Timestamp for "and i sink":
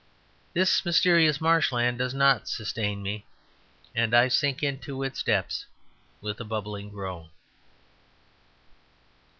3.93-4.63